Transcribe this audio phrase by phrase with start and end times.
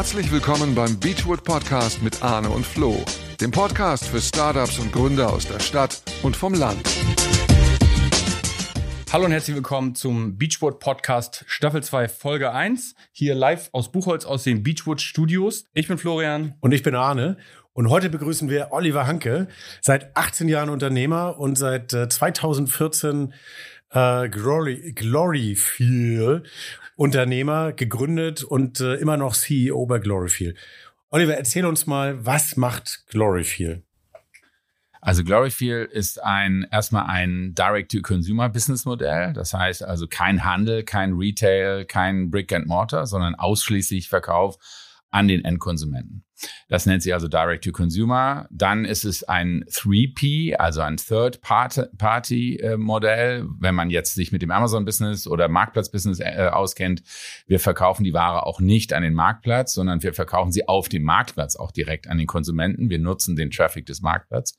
[0.00, 3.04] Herzlich willkommen beim Beachwood Podcast mit Arne und Flo,
[3.38, 6.80] dem Podcast für Startups und Gründer aus der Stadt und vom Land.
[9.12, 12.94] Hallo und herzlich willkommen zum Beachwood Podcast Staffel 2 Folge 1.
[13.12, 15.66] Hier live aus Buchholz aus den Beachwood Studios.
[15.74, 16.54] Ich bin Florian.
[16.60, 17.36] Und ich bin Arne.
[17.74, 19.48] Und heute begrüßen wir Oliver Hanke,
[19.82, 23.34] seit 18 Jahren Unternehmer und seit äh, 2014
[23.90, 26.44] äh, Glory, Gloryfeel
[26.96, 30.54] Unternehmer, gegründet und äh, immer noch CEO bei Gloryfeel.
[31.08, 33.82] Oliver, erzähl uns mal, was macht Gloryfeel?
[35.00, 39.32] Also Gloryfeel ist ein erstmal ein Direct-to-Consumer-Business-Modell.
[39.32, 44.58] Das heißt also kein Handel, kein Retail, kein Brick and Mortar, sondern ausschließlich Verkauf
[45.10, 46.24] an den Endkonsumenten.
[46.68, 48.46] Das nennt sich also Direct to Consumer.
[48.50, 53.46] Dann ist es ein 3P, also ein Third-Party-Modell.
[53.58, 57.02] Wenn man jetzt sich mit dem Amazon-Business oder Marktplatz-Business äh, auskennt,
[57.46, 61.02] wir verkaufen die Ware auch nicht an den Marktplatz, sondern wir verkaufen sie auf dem
[61.02, 62.90] Marktplatz auch direkt an den Konsumenten.
[62.90, 64.58] Wir nutzen den Traffic des Marktplatzes.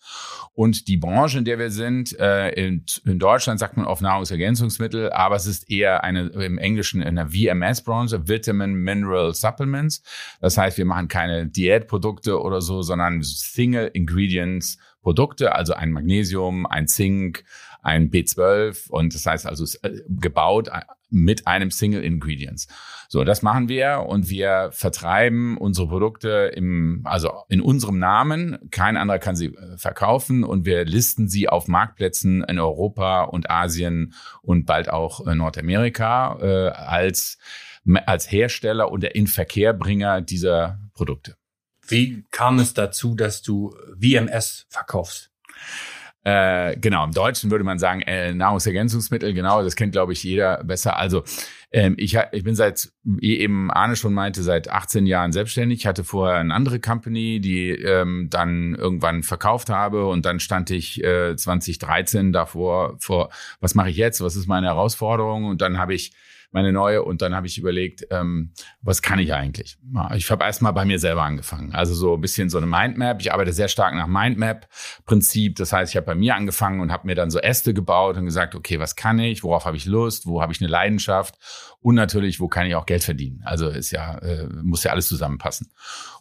[0.53, 5.35] Und die Branche, in der wir sind, äh, in, Deutschland sagt man auf Nahrungsergänzungsmittel, aber
[5.35, 10.03] es ist eher eine im Englischen in der VMS-Branche, Vitamin Mineral Supplements.
[10.39, 15.91] Das heißt, wir machen keine Diät Diätprodukte oder so, sondern Single Ingredients Produkte, also ein
[15.91, 17.43] Magnesium, ein Zink,
[17.81, 20.69] ein B12 und das heißt also äh, gebaut
[21.09, 22.67] mit einem Single Ingredients.
[23.09, 28.59] So, das machen wir und wir vertreiben unsere Produkte im, also in unserem Namen.
[28.69, 33.49] Kein anderer kann sie äh, verkaufen und wir listen sie auf Marktplätzen in Europa und
[33.49, 37.39] Asien und bald auch Nordamerika äh, als
[38.05, 41.35] als Hersteller und der Inverkehrbringer dieser Produkte.
[41.91, 45.31] Wie kam es dazu, dass du VMS verkaufst?
[46.23, 50.63] Äh, genau, im Deutschen würde man sagen äh, Nahrungsergänzungsmittel, genau, das kennt, glaube ich, jeder
[50.63, 50.97] besser.
[50.97, 51.23] Also
[51.71, 55.79] ähm, ich, ich bin seit, wie eben Arne schon meinte, seit 18 Jahren selbstständig.
[55.79, 60.69] Ich hatte vorher eine andere Company, die ähm, dann irgendwann verkauft habe und dann stand
[60.69, 65.45] ich äh, 2013 davor, vor, was mache ich jetzt, was ist meine Herausforderung?
[65.45, 66.11] Und dann habe ich
[66.51, 67.03] meine neue.
[67.03, 68.51] Und dann habe ich überlegt, ähm,
[68.81, 69.77] was kann ich eigentlich?
[70.15, 71.73] Ich habe erstmal bei mir selber angefangen.
[71.73, 73.21] Also so ein bisschen so eine Mindmap.
[73.21, 75.55] Ich arbeite sehr stark nach Mindmap-Prinzip.
[75.55, 78.25] Das heißt, ich habe bei mir angefangen und habe mir dann so Äste gebaut und
[78.25, 79.43] gesagt, okay, was kann ich?
[79.43, 80.27] Worauf habe ich Lust?
[80.27, 81.37] Wo habe ich eine Leidenschaft?
[81.83, 83.41] Und natürlich, wo kann ich auch Geld verdienen?
[83.43, 85.71] Also ist ja, äh, muss ja alles zusammenpassen.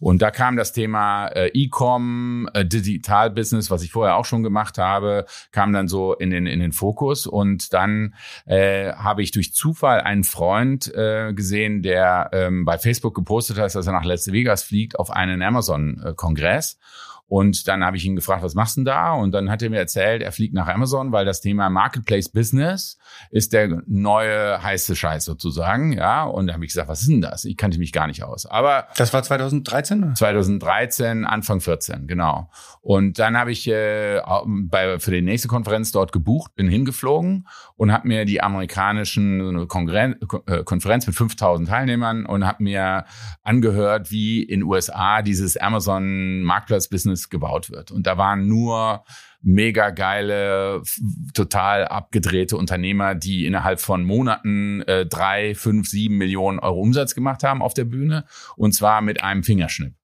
[0.00, 4.78] Und da kam das Thema äh, E-Com, äh, Digital-Business, was ich vorher auch schon gemacht
[4.78, 7.26] habe, kam dann so in den, in den Fokus.
[7.26, 8.14] Und dann
[8.46, 13.74] äh, habe ich durch Zufall einen Freund äh, gesehen, der ähm, bei Facebook gepostet hat,
[13.74, 16.78] dass er nach Las Vegas fliegt auf einen Amazon-Kongress.
[17.30, 19.12] Und dann habe ich ihn gefragt, was machst du denn da?
[19.12, 22.98] Und dann hat er mir erzählt, er fliegt nach Amazon, weil das Thema Marketplace Business
[23.30, 25.92] ist der neue heiße Scheiß sozusagen.
[25.92, 27.44] Ja, und da habe ich gesagt, was ist denn das?
[27.44, 28.46] Ich kannte mich gar nicht aus.
[28.46, 30.16] Aber das war 2013?
[30.16, 32.50] 2013, Anfang 14, genau.
[32.80, 37.92] Und dann habe ich äh, bei, für die nächste Konferenz dort gebucht, bin hingeflogen und
[37.92, 40.16] habe mir die amerikanischen Kongress,
[40.46, 43.04] äh, Konferenz mit 5000 Teilnehmern und habe mir
[43.44, 47.90] angehört, wie in USA dieses Amazon Marketplace Business Business gebaut wird.
[47.90, 49.04] Und da waren nur
[49.42, 50.82] mega geile,
[51.34, 57.42] total abgedrehte Unternehmer, die innerhalb von Monaten äh, drei, fünf, sieben Millionen Euro Umsatz gemacht
[57.42, 58.24] haben auf der Bühne.
[58.56, 59.94] Und zwar mit einem Fingerschnipp.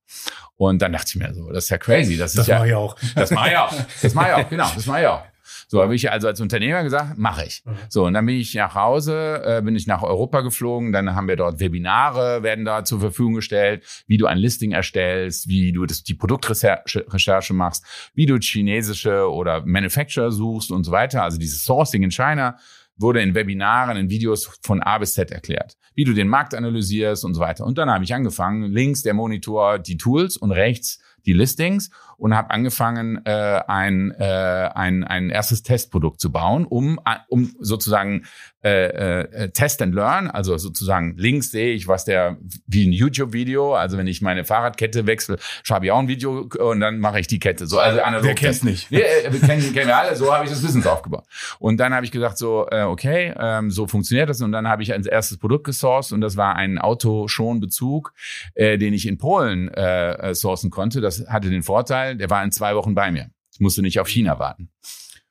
[0.56, 2.16] Und dann dachte ich mir so, das ist ja crazy.
[2.16, 2.97] Das, ist das ja, mache ich auch.
[3.15, 3.75] Das mache ich auch.
[4.03, 5.22] Das mache ich auch, genau, das mache ich auch.
[5.69, 7.62] So habe ich also als Unternehmer gesagt, mache ich.
[7.65, 7.71] Mhm.
[7.88, 11.27] So, und dann bin ich nach Hause, äh, bin ich nach Europa geflogen, dann haben
[11.27, 15.84] wir dort Webinare, werden da zur Verfügung gestellt, wie du ein Listing erstellst, wie du
[15.84, 17.84] das, die Produktrecherche machst,
[18.15, 21.25] wie du chinesische oder Manufacturer suchst und so weiter.
[21.25, 22.56] Also dieses Sourcing in China
[22.97, 27.25] wurde in Webinaren, in Videos von A bis Z erklärt, wie du den Markt analysierst
[27.25, 27.65] und so weiter.
[27.65, 32.34] Und dann habe ich angefangen, links der Monitor die Tools und rechts die Listings und
[32.34, 38.25] habe angefangen, äh, ein, äh, ein, ein erstes Testprodukt zu bauen, um, um sozusagen
[38.66, 43.75] äh, äh, Test and Learn, also sozusagen links sehe ich, was der, wie ein YouTube-Video,
[43.75, 47.26] also wenn ich meine Fahrradkette wechsle, schreibe ich auch ein Video und dann mache ich
[47.26, 47.67] die Kette.
[47.67, 48.26] So, also analog.
[48.26, 48.90] Wer kennt's nicht?
[48.90, 51.25] Wir, äh, wir kennen, kennen wir alle, so habe ich das Business aufgebaut.
[51.58, 54.82] Und dann habe ich gesagt, so, äh, okay, ähm, so funktioniert das und dann habe
[54.82, 58.14] ich ein erstes Produkt gesourced und das war ein Autoschonbezug,
[58.55, 61.00] äh, den ich in Polen äh, sourcen konnte.
[61.00, 63.31] Das hatte den Vorteil, der war in zwei Wochen bei mir.
[63.53, 64.70] Ich musste nicht auf China warten.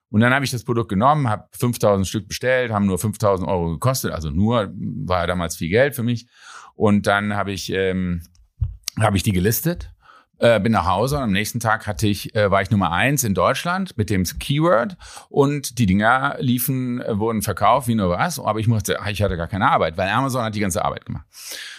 [0.09, 3.71] Und dann habe ich das Produkt genommen, habe 5000 Stück bestellt, haben nur 5000 Euro
[3.71, 6.27] gekostet, also nur, war damals viel Geld für mich.
[6.73, 8.21] Und dann habe ich, ähm,
[8.99, 9.94] habe ich die gelistet
[10.39, 13.23] äh, bin nach Hause und am nächsten Tag hatte ich, äh, war ich Nummer eins
[13.23, 14.97] in Deutschland mit dem Keyword
[15.29, 19.37] und die Dinger liefen, äh, wurden verkauft wie nur was, aber ich musste, ich hatte
[19.37, 21.25] gar keine Arbeit, weil Amazon hat die ganze Arbeit gemacht.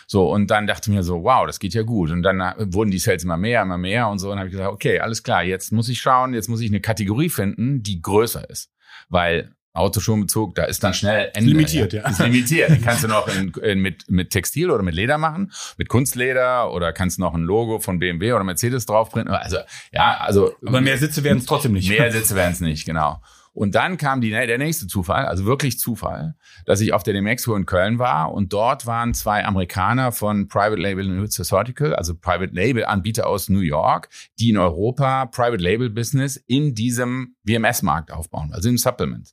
[0.07, 2.11] So, und dann dachte ich mir so, wow, das geht ja gut.
[2.11, 4.31] Und dann äh, wurden die Sales immer mehr, immer mehr und so.
[4.31, 6.81] Und habe ich gesagt, okay, alles klar, jetzt muss ich schauen, jetzt muss ich eine
[6.81, 8.71] Kategorie finden, die größer ist.
[9.09, 11.51] Weil Autoschonbezug, da ist dann schnell Ende.
[11.51, 12.09] Limitiert, ja.
[12.09, 12.71] Ist limitiert.
[12.71, 16.73] Den kannst du noch in, in, mit, mit Textil oder mit Leder machen, mit Kunstleder
[16.73, 19.35] oder kannst noch ein Logo von BMW oder Mercedes draufprinten.
[19.35, 19.59] Also,
[19.93, 20.55] ja, also.
[20.65, 21.89] Aber mehr Sitze werden es trotzdem nicht.
[21.89, 23.21] Mehr Sitze werden es nicht, genau.
[23.57, 26.35] Und dann kam die, der nächste Zufall, also wirklich Zufall,
[26.67, 30.77] dass ich auf der Demexco in Köln war und dort waren zwei Amerikaner von Private
[30.77, 36.37] Label Nutraceutical, also Private Label Anbieter aus New York, die in Europa Private Label Business
[36.37, 39.33] in diesem WMS-Markt aufbauen, also im Supplement.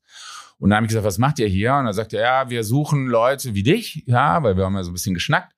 [0.57, 1.75] Und dann habe ich gesagt, was macht ihr hier?
[1.75, 4.91] Und er sagte, ja, wir suchen Leute wie dich, ja, weil wir haben ja so
[4.91, 5.53] ein bisschen geschnackt,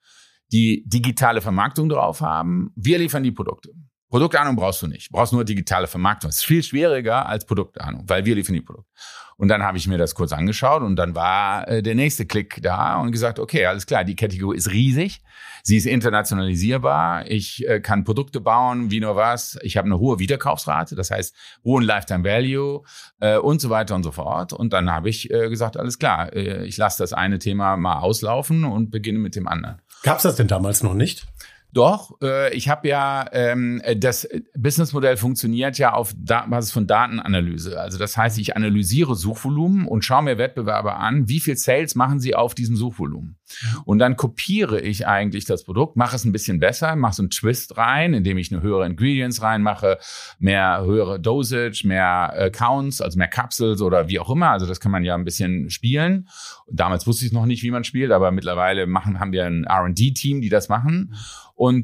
[0.51, 2.71] die digitale Vermarktung drauf haben.
[2.75, 3.73] Wir liefern die Produkte.
[4.15, 5.12] Produktahnung brauchst du nicht.
[5.12, 6.29] Brauchst nur digitale Vermarktung.
[6.29, 8.89] Das ist viel schwieriger als Produktahnung, weil wir liefern die Produkte.
[9.35, 12.62] Und dann habe ich mir das kurz angeschaut und dann war äh, der nächste Klick
[12.62, 15.19] da und gesagt, okay, alles klar, die Kategorie ist riesig,
[15.63, 20.17] sie ist internationalisierbar, ich äh, kann Produkte bauen, wie nur was, ich habe eine hohe
[20.17, 21.35] Wiederkaufsrate, das heißt
[21.65, 22.83] hohen Lifetime Value
[23.19, 24.53] äh, und so weiter und so fort.
[24.53, 28.91] Und dann habe ich gesagt, alles klar, ich lasse das eine Thema mal auslaufen und
[28.91, 29.81] beginne mit dem anderen.
[30.03, 31.27] Gab es das denn damals noch nicht?
[31.73, 37.79] Doch, äh, ich habe ja, ähm, das Businessmodell funktioniert ja auf da Basis von Datenanalyse.
[37.79, 42.19] Also das heißt, ich analysiere Suchvolumen und schaue mir Wettbewerber an, wie viel Sales machen
[42.21, 43.38] sie auf diesem Suchvolumen.
[43.83, 47.29] Und dann kopiere ich eigentlich das Produkt, mache es ein bisschen besser, mache so einen
[47.29, 49.97] Twist rein, indem ich eine höhere Ingredients reinmache,
[50.39, 54.51] mehr höhere Dosage, mehr äh, Counts, also mehr Capsules oder wie auch immer.
[54.51, 56.29] Also das kann man ja ein bisschen spielen.
[56.71, 60.41] Damals wusste ich noch nicht, wie man spielt, aber mittlerweile machen, haben wir ein R&D-Team,
[60.41, 61.13] die das machen.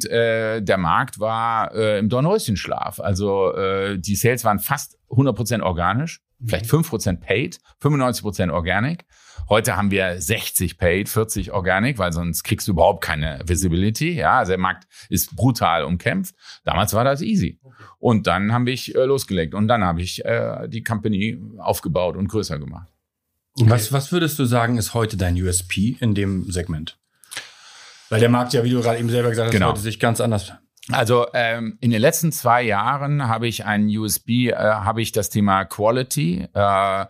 [0.05, 2.99] Äh, der Markt war äh, im Dornröschenschlaf.
[2.99, 9.05] Also äh, die Sales waren fast 100% organisch, vielleicht 5% paid, 95% organic.
[9.49, 14.11] Heute haben wir 60 paid, 40% organic, weil sonst kriegst du überhaupt keine Visibility.
[14.13, 16.35] Ja, also der Markt ist brutal umkämpft.
[16.63, 17.59] Damals war das easy.
[17.97, 22.27] Und dann haben wir äh, losgelegt und dann habe ich äh, die Company aufgebaut und
[22.27, 22.87] größer gemacht.
[23.59, 23.69] Okay.
[23.69, 27.00] Was, was würdest du sagen, ist heute dein USP in dem Segment?
[28.11, 29.69] Weil der Markt ja, wie du gerade eben selber gesagt hast, genau.
[29.69, 30.51] heute sich ganz anders.
[30.89, 35.29] Also ähm, in den letzten zwei Jahren habe ich ein USB, äh, habe ich das
[35.29, 37.05] Thema Quality, äh,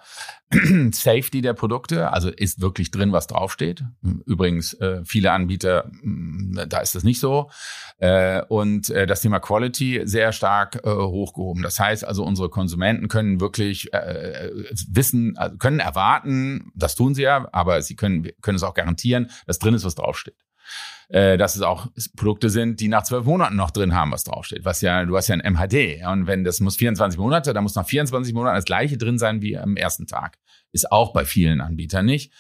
[0.92, 3.84] Safety der Produkte, also ist wirklich drin, was draufsteht.
[4.28, 7.50] Übrigens, äh, viele Anbieter, mh, da ist das nicht so.
[7.98, 11.64] Äh, und äh, das Thema Quality sehr stark äh, hochgehoben.
[11.64, 14.52] Das heißt also, unsere Konsumenten können wirklich äh,
[14.90, 19.32] wissen, also können erwarten, das tun sie ja, aber sie können, können es auch garantieren,
[19.48, 20.36] dass drin ist, was draufsteht
[21.12, 24.64] äh, dass es auch Produkte sind, die nach zwölf Monaten noch drin haben, was draufsteht.
[24.64, 26.06] Was ja, du hast ja ein MHD.
[26.08, 29.42] Und wenn das muss 24 Monate, dann muss nach 24 Monaten das gleiche drin sein
[29.42, 30.38] wie am ersten Tag.
[30.72, 32.32] Ist auch bei vielen Anbietern nicht.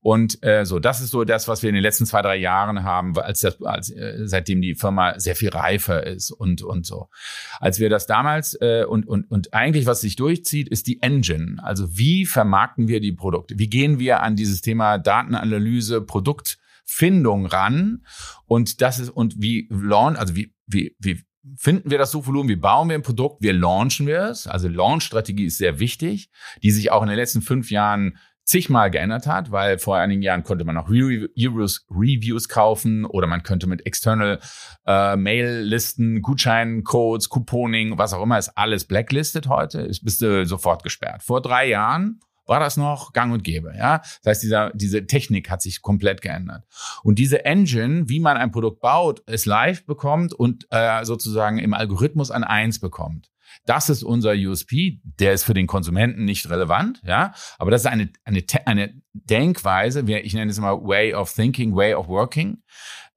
[0.00, 2.84] Und äh, so, das ist so das, was wir in den letzten zwei, drei Jahren
[2.84, 7.08] haben, als das, als, äh, seitdem die Firma sehr viel reifer ist und, und so.
[7.60, 11.56] Als wir das damals äh, und, und, und eigentlich, was sich durchzieht, ist die Engine.
[11.62, 13.58] Also wie vermarkten wir die Produkte?
[13.58, 16.58] Wie gehen wir an dieses Thema Datenanalyse, Produkt
[16.90, 18.04] Findung ran.
[18.46, 21.20] Und das ist, und wie launch, also wie, wie, wie
[21.56, 24.46] finden wir das Suchvolumen, wie bauen wir ein Produkt, wie launchen wir es.
[24.46, 26.30] Also Launch-Strategie ist sehr wichtig,
[26.62, 30.42] die sich auch in den letzten fünf Jahren zigmal geändert hat, weil vor einigen Jahren
[30.42, 34.40] konnte man auch Reviews, Reviews kaufen oder man könnte mit external
[34.86, 40.82] äh, Mail-Listen, Gutscheincodes, Couponing, was auch immer, ist alles blacklisted heute, ist, bist du sofort
[40.82, 41.22] gesperrt.
[41.22, 43.74] Vor drei Jahren war das noch gang und gäbe.
[43.76, 43.98] Ja?
[44.22, 46.64] Das heißt, dieser, diese Technik hat sich komplett geändert.
[47.02, 51.74] Und diese Engine, wie man ein Produkt baut, es live bekommt und äh, sozusagen im
[51.74, 53.30] Algorithmus an eins bekommt.
[53.66, 55.00] Das ist unser USP.
[55.02, 57.34] Der ist für den Konsumenten nicht relevant, ja.
[57.58, 61.94] Aber das ist eine, eine, eine Denkweise, ich nenne es immer Way of Thinking, Way
[61.94, 62.62] of Working,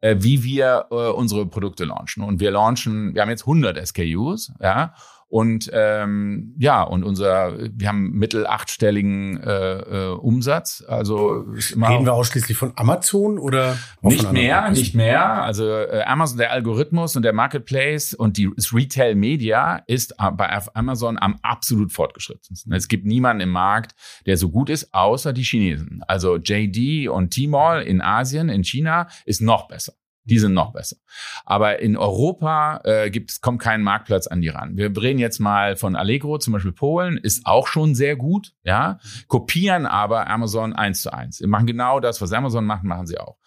[0.01, 2.23] äh, wie wir äh, unsere Produkte launchen.
[2.23, 4.93] Und wir launchen, wir haben jetzt 100 SKUs, ja.
[5.31, 10.83] Und ähm, ja, und unser, wir haben mittel achtstelligen äh, äh, Umsatz.
[10.85, 15.41] Also reden wir ausschließlich von Amazon oder nicht mehr, nicht mehr.
[15.41, 21.17] Also äh, Amazon, der Algorithmus und der Marketplace und die Retail Media ist bei Amazon
[21.17, 22.73] am absolut fortgeschrittensten.
[22.73, 23.95] Es gibt niemanden im Markt,
[24.25, 26.03] der so gut ist, außer die Chinesen.
[26.09, 29.93] Also JD und Tmall in Asien, in China ist noch besser.
[30.31, 30.95] Die sind noch besser.
[31.43, 34.77] Aber in Europa äh, gibt es kommt kein Marktplatz an die ran.
[34.77, 38.97] Wir reden jetzt mal von Allegro, zum Beispiel Polen, ist auch schon sehr gut, ja,
[39.27, 41.41] kopieren aber Amazon eins zu eins.
[41.41, 43.39] Wir machen genau das, was Amazon macht, machen sie auch.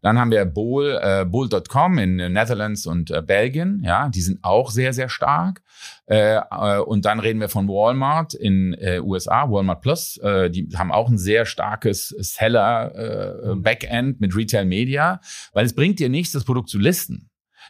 [0.00, 4.72] Dann haben wir Bol, äh, Bol.com in Netherlands und äh, Belgien, ja, die sind auch
[4.72, 5.62] sehr, sehr stark.
[6.06, 10.18] Äh, äh, und dann reden wir von Walmart in äh, USA, Walmart Plus.
[10.18, 15.20] Äh, die haben auch ein sehr starkes Seller-Backend äh, mit Retail Media,
[15.52, 17.28] weil es bringt dir nichts, das Produkt zu listen.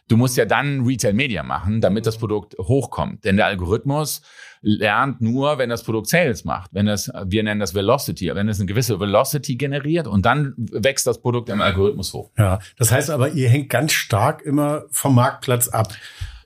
[0.09, 3.23] Du musst ja dann Retail Media machen, damit das Produkt hochkommt.
[3.23, 4.21] Denn der Algorithmus
[4.61, 6.71] lernt nur, wenn das Produkt Sales macht.
[6.73, 11.07] Wenn das, wir nennen das Velocity, wenn es eine gewisse Velocity generiert und dann wächst
[11.07, 12.31] das Produkt im Algorithmus hoch.
[12.37, 15.93] Ja, das heißt aber, ihr hängt ganz stark immer vom Marktplatz ab.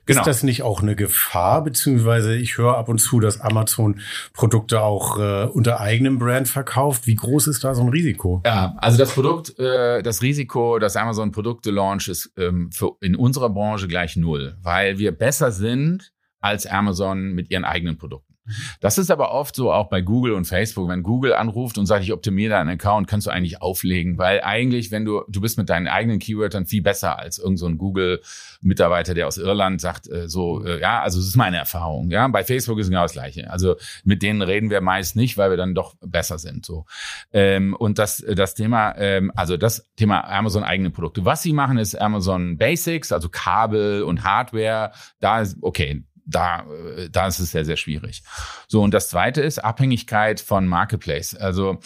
[0.08, 0.20] Genau.
[0.20, 1.62] Ist das nicht auch eine Gefahr?
[1.62, 4.00] Beziehungsweise ich höre ab und zu, dass Amazon
[4.32, 7.06] Produkte auch äh, unter eigenem Brand verkauft.
[7.06, 8.40] Wie groß ist da so ein Risiko?
[8.46, 13.16] Ja, also das Produkt, äh, das Risiko, dass Amazon Produkte launcht, ist ähm, für in
[13.16, 16.10] unserer Branche gleich null, weil wir besser sind
[16.40, 18.27] als Amazon mit ihren eigenen Produkten.
[18.80, 20.88] Das ist aber oft so auch bei Google und Facebook.
[20.88, 24.90] Wenn Google anruft und sagt, ich optimiere deinen Account, kannst du eigentlich auflegen, weil eigentlich,
[24.90, 29.26] wenn du, du bist mit deinen eigenen Keywörtern viel besser als irgendein so Google-Mitarbeiter, der
[29.26, 32.10] aus Irland sagt, äh, so, äh, ja, also es ist meine Erfahrung.
[32.10, 33.50] Ja, bei Facebook ist genau das Gleiche.
[33.50, 36.64] Also mit denen reden wir meist nicht, weil wir dann doch besser sind.
[36.64, 36.86] So
[37.32, 41.24] ähm, und das, das Thema, ähm, also das Thema Amazon eigene Produkte.
[41.24, 44.92] Was sie machen, ist Amazon Basics, also Kabel und Hardware.
[45.20, 48.22] Da ist okay, da, äh, da ist es sehr, sehr schwierig.
[48.68, 51.34] So, und das zweite ist Abhängigkeit von Marketplace.
[51.34, 51.80] Also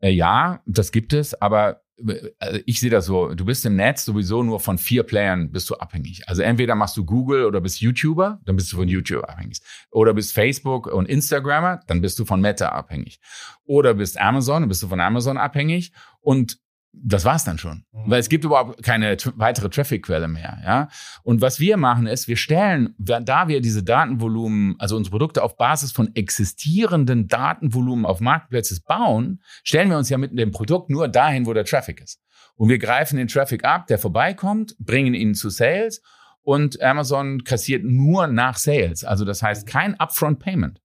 [0.00, 4.04] äh, ja, das gibt es, aber äh, ich sehe das so, du bist im Netz
[4.04, 6.28] sowieso nur von vier Playern bist du abhängig.
[6.28, 9.58] Also entweder machst du Google oder bist YouTuber, dann bist du von YouTube abhängig.
[9.90, 13.20] Oder bist Facebook und Instagrammer, dann bist du von Meta abhängig.
[13.64, 15.92] Oder bist Amazon, dann bist du von Amazon abhängig.
[16.20, 16.58] Und
[16.92, 18.10] das war's dann schon, mhm.
[18.10, 20.88] weil es gibt überhaupt keine weitere Traffic-Quelle mehr, ja.
[21.22, 25.56] Und was wir machen ist, wir stellen, da wir diese Datenvolumen, also unsere Produkte auf
[25.56, 31.08] Basis von existierenden Datenvolumen auf Marketplaces bauen, stellen wir uns ja mit dem Produkt nur
[31.08, 32.20] dahin, wo der Traffic ist.
[32.56, 36.02] Und wir greifen den Traffic ab, der vorbeikommt, bringen ihn zu Sales
[36.42, 39.04] und Amazon kassiert nur nach Sales.
[39.04, 39.70] Also das heißt mhm.
[39.70, 40.80] kein Upfront Payment.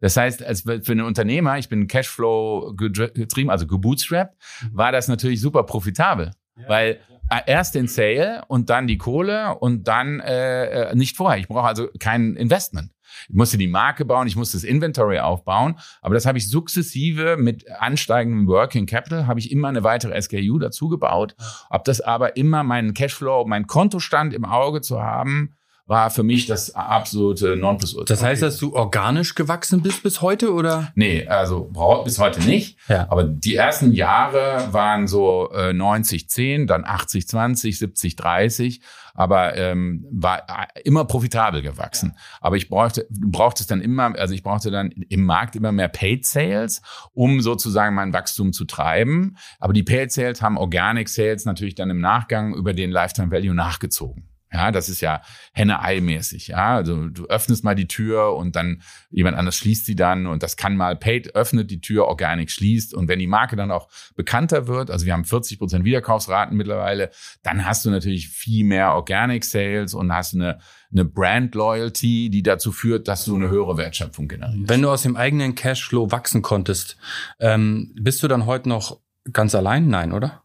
[0.00, 4.76] Das heißt, als für einen Unternehmer, ich bin Cashflow getrieben, also gebootstrapped, mhm.
[4.76, 7.00] war das natürlich super profitabel, ja, weil
[7.30, 7.42] ja.
[7.46, 11.38] erst den Sale und dann die Kohle und dann äh, äh nicht vorher.
[11.38, 12.90] Ich brauche also kein Investment.
[13.28, 17.36] Ich musste die Marke bauen, ich musste das Inventory aufbauen, aber das habe ich sukzessive
[17.36, 21.34] mit ansteigendem Working Capital, habe ich immer eine weitere SKU dazu gebaut.
[21.70, 25.56] Ob das aber immer meinen Cashflow, meinen Kontostand im Auge zu haben,
[25.86, 28.12] war für mich das absolute Nonplusultra.
[28.12, 30.92] Das heißt, dass du organisch gewachsen bist bis heute oder?
[30.96, 31.70] Nee, also
[32.04, 32.76] bis heute nicht.
[32.88, 33.06] Ja.
[33.08, 38.80] Aber die ersten Jahre waren so äh, 90, 10, dann 80, 20, 70, 30.
[39.14, 42.16] Aber ähm, war äh, immer profitabel gewachsen.
[42.40, 45.88] Aber ich brauchte, brauchte es dann immer, also ich brauchte dann im Markt immer mehr
[45.88, 49.36] Paid Sales, um sozusagen mein Wachstum zu treiben.
[49.60, 53.54] Aber die Paid Sales haben Organic Sales natürlich dann im Nachgang über den Lifetime Value
[53.54, 54.24] nachgezogen.
[54.56, 55.20] Ja, das ist ja
[55.52, 56.48] Henne-Ei-mäßig.
[56.48, 60.42] Ja, also du öffnest mal die Tür und dann jemand anders schließt sie dann und
[60.42, 63.88] das kann mal Paid öffnet die Tür, Organic schließt und wenn die Marke dann auch
[64.14, 67.10] bekannter wird, also wir haben 40 Prozent Wiederkaufsraten mittlerweile,
[67.42, 70.58] dann hast du natürlich viel mehr Organic Sales und hast eine
[70.92, 74.68] eine Brand Loyalty, die dazu führt, dass du eine höhere Wertschöpfung generierst.
[74.68, 76.96] Wenn du aus dem eigenen Cashflow wachsen konntest,
[77.40, 79.00] ähm, bist du dann heute noch
[79.32, 79.88] ganz allein?
[79.88, 80.42] Nein, oder?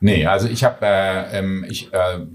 [0.00, 2.26] Nee, also ich habe äh, ähm, ich äh,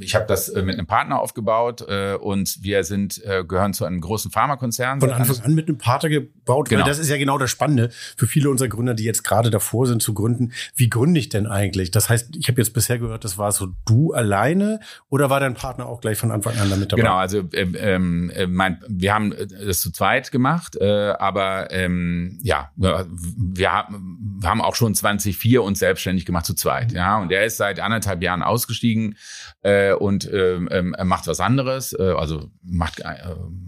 [0.00, 3.84] ich habe das äh, mit einem Partner aufgebaut äh, und wir sind äh, gehören zu
[3.84, 5.00] einem großen Pharmakonzern.
[5.00, 6.68] Von Anfang an mit einem Partner gebaut.
[6.68, 6.82] Genau.
[6.82, 9.86] Weil das ist ja genau das Spannende für viele unserer Gründer, die jetzt gerade davor
[9.86, 10.52] sind zu gründen.
[10.74, 11.90] Wie gründe ich denn eigentlich?
[11.90, 15.54] Das heißt, ich habe jetzt bisher gehört, das war so du alleine oder war dein
[15.54, 17.02] Partner auch gleich von Anfang an damit dabei?
[17.02, 19.34] Genau, also ähm, ähm äh, mein, wir haben
[19.66, 25.62] das zu zweit gemacht, äh, aber ähm, ja, wir haben, wir haben auch schon 2004
[25.62, 26.92] uns selbstständig gemacht zu zweit.
[26.92, 29.16] Ja, und er ist seit anderthalb Jahren ausgestiegen.
[29.62, 33.16] Äh, und ähm, er macht was anderes, äh, also macht äh,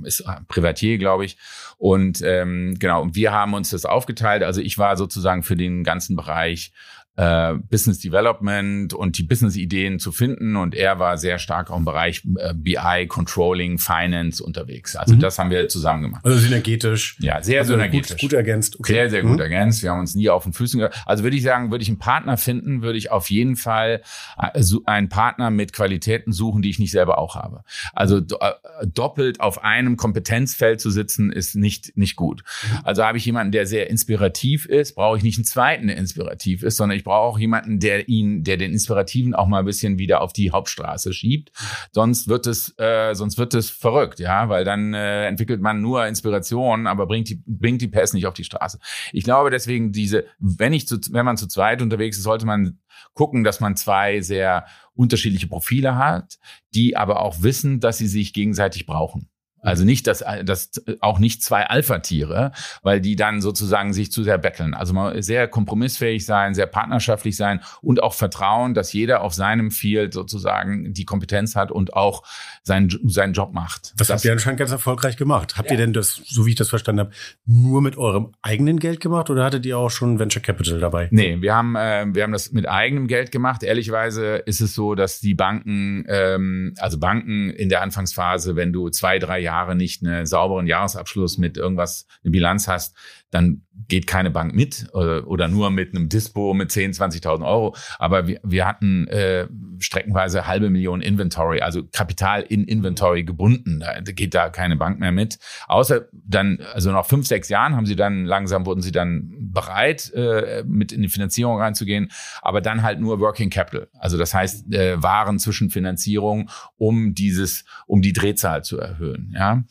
[0.05, 1.37] ist Privatier, glaube ich.
[1.79, 4.43] Und ähm, genau, und wir haben uns das aufgeteilt.
[4.43, 6.73] Also ich war sozusagen für den ganzen Bereich
[7.17, 10.57] äh, Business Development und die Business-Ideen zu finden.
[10.57, 14.97] Und er war sehr stark auch im Bereich äh, BI, Controlling, Finance unterwegs.
[14.97, 15.21] Also mhm.
[15.21, 16.25] das haben wir zusammen gemacht.
[16.25, 17.17] Also synergetisch.
[17.21, 18.11] Ja, sehr also synergetisch.
[18.13, 18.79] Gut, gut ergänzt.
[18.79, 18.93] Okay.
[18.93, 19.41] Sehr, sehr gut mhm.
[19.41, 19.83] ergänzt.
[19.83, 21.99] Wir haben uns nie auf den Füßen ge Also würde ich sagen, würde ich einen
[21.99, 24.03] Partner finden, würde ich auf jeden Fall
[24.39, 27.63] äh, einen Partner mit Qualitäten suchen, die ich nicht selber auch habe.
[27.95, 28.53] Also äh,
[28.87, 32.43] doppelt auf einem Kompetenzfeld zu sitzen, ist nicht, nicht gut.
[32.63, 32.79] Mhm.
[32.85, 36.63] Also habe ich jemanden, der sehr inspirativ ist, brauche ich nicht einen zweiten, der inspirativ
[36.63, 39.99] ist, sondern ich brauche auch jemanden, der ihn, der den Inspirativen auch mal ein bisschen
[39.99, 41.53] wieder auf die Hauptstraße schiebt.
[41.93, 46.07] Sonst wird es, äh, sonst wird es verrückt, ja, weil dann äh, entwickelt man nur
[46.07, 48.79] Inspiration, aber bringt die, bringt die PS nicht auf die Straße.
[49.13, 52.81] Ich glaube deswegen diese, wenn ich zu, wenn man zu zweit unterwegs ist, sollte man
[53.15, 56.39] gucken, dass man zwei sehr unterschiedliche Profile hat,
[56.75, 59.29] die aber auch wissen, dass sie sich gegenseitig brauchen.
[59.63, 60.71] Also nicht, dass, dass
[61.01, 64.75] auch nicht zwei Alpha-Tiere, weil die dann sozusagen sich zu sehr betteln.
[64.75, 69.71] Also mal sehr kompromissfähig sein, sehr partnerschaftlich sein und auch vertrauen, dass jeder auf seinem
[69.71, 72.23] Field sozusagen die Kompetenz hat und auch
[72.63, 73.93] seinen, seinen Job macht.
[73.97, 75.57] Das, das habt ihr anscheinend ganz erfolgreich gemacht.
[75.57, 75.77] Habt ja.
[75.77, 77.11] ihr denn das, so wie ich das verstanden habe,
[77.47, 81.09] nur mit eurem eigenen Geld gemacht oder hattet ihr auch schon Venture Capital dabei?
[81.11, 83.63] Nee, wir haben, äh, wir haben das mit eigenem Geld gemacht.
[83.63, 88.91] Ehrlicherweise ist es so, dass die Banken, ähm, also Banken in der Anfangsphase, wenn du
[88.91, 92.97] zwei, drei Jahre nicht einen sauberen Jahresabschluss mit irgendwas, eine Bilanz hast,
[93.31, 97.77] dann geht keine Bank mit oder, oder nur mit einem Dispo mit 10, 20.000 Euro.
[97.99, 99.47] Aber wir, wir hatten äh,
[99.79, 103.81] streckenweise halbe Million Inventory, also Kapital in Inventory gebunden.
[103.81, 105.39] Da geht da keine Bank mehr mit.
[105.69, 110.13] Außer dann, also nach fünf, sechs Jahren haben sie dann, langsam wurden sie dann bereit,
[110.15, 112.11] äh, mit in die Finanzierung reinzugehen,
[112.43, 113.89] aber dann halt nur Working Capital.
[113.99, 119.33] Also das heißt, äh, Waren zwischen Finanzierung, um dieses, um die Drehzahl zu erhöhen.
[119.35, 119.65] Ja.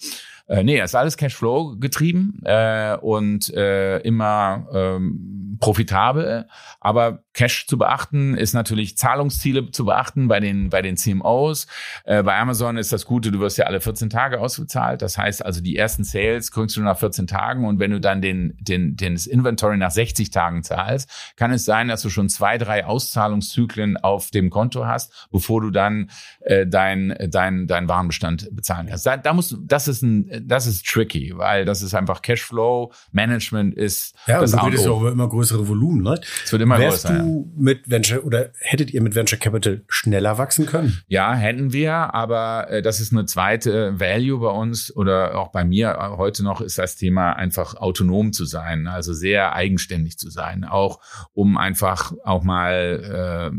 [0.48, 6.48] Äh, nee, es ist alles Cashflow getrieben äh, und äh, immer ähm, profitabel.
[6.80, 11.68] Aber Cash zu beachten ist natürlich Zahlungsziele zu beachten bei den bei den CMOs.
[12.06, 15.02] Äh, bei Amazon ist das Gute, du wirst ja alle 14 Tage ausbezahlt.
[15.02, 18.22] Das heißt also die ersten Sales kriegst du nach 14 Tagen und wenn du dann
[18.22, 22.30] den den den das Inventory nach 60 Tagen zahlst, kann es sein, dass du schon
[22.30, 28.48] zwei drei Auszahlungszyklen auf dem Konto hast, bevor du dann äh, dein dein dein Warenbestand
[28.56, 29.06] bezahlen kannst.
[29.06, 33.76] Da, da musst das ist ein das ist tricky, weil das ist einfach Cashflow, Management
[33.76, 36.18] ist ja, das und du redest ja auch immer größere Volumen, ne?
[36.46, 37.20] Es wird immer Wärst größer.
[37.20, 37.25] du
[37.56, 41.02] mit Venture oder hättet ihr mit Venture Capital schneller wachsen können?
[41.08, 45.64] Ja, hätten wir, aber äh, das ist eine zweite Value bei uns oder auch bei
[45.64, 50.30] mir äh, heute noch ist das Thema einfach autonom zu sein, also sehr eigenständig zu
[50.30, 51.00] sein, auch
[51.34, 53.58] um einfach auch mal äh,